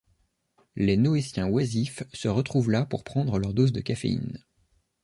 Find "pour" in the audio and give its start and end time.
2.87-3.03